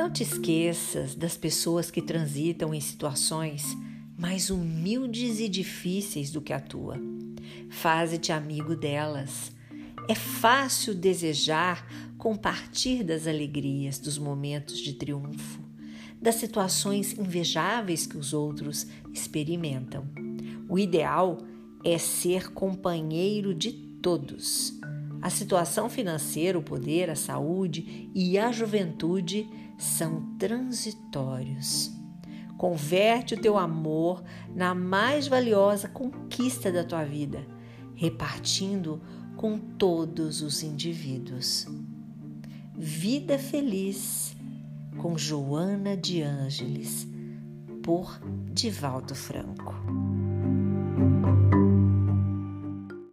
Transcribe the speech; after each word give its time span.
Não 0.00 0.10
te 0.10 0.22
esqueças 0.22 1.14
das 1.14 1.36
pessoas 1.36 1.90
que 1.90 2.00
transitam 2.00 2.72
em 2.72 2.80
situações 2.80 3.76
mais 4.16 4.48
humildes 4.48 5.38
e 5.40 5.46
difíceis 5.46 6.30
do 6.30 6.40
que 6.40 6.54
a 6.54 6.58
tua. 6.58 6.96
Faze-te 7.68 8.32
amigo 8.32 8.74
delas. 8.74 9.52
É 10.08 10.14
fácil 10.14 10.94
desejar 10.94 11.86
compartilhar 12.16 13.04
das 13.04 13.26
alegrias, 13.26 13.98
dos 13.98 14.16
momentos 14.16 14.78
de 14.78 14.94
triunfo, 14.94 15.60
das 16.18 16.36
situações 16.36 17.12
invejáveis 17.18 18.06
que 18.06 18.16
os 18.16 18.32
outros 18.32 18.86
experimentam. 19.12 20.08
O 20.66 20.78
ideal 20.78 21.36
é 21.84 21.98
ser 21.98 22.50
companheiro 22.52 23.54
de 23.54 23.70
todos. 23.70 24.79
A 25.22 25.28
situação 25.28 25.88
financeira, 25.88 26.58
o 26.58 26.62
poder, 26.62 27.10
a 27.10 27.16
saúde 27.16 28.10
e 28.14 28.38
a 28.38 28.50
juventude 28.50 29.48
são 29.76 30.36
transitórios. 30.38 31.90
Converte 32.56 33.34
o 33.34 33.40
teu 33.40 33.58
amor 33.58 34.22
na 34.54 34.74
mais 34.74 35.26
valiosa 35.26 35.88
conquista 35.88 36.70
da 36.70 36.84
tua 36.84 37.04
vida, 37.04 37.46
repartindo 37.94 39.00
com 39.36 39.58
todos 39.58 40.42
os 40.42 40.62
indivíduos. 40.62 41.66
Vida 42.76 43.38
Feliz 43.38 44.36
com 44.98 45.16
Joana 45.16 45.96
de 45.96 46.22
Ângeles, 46.22 47.08
por 47.82 48.20
Divaldo 48.52 49.14
Franco. 49.14 49.74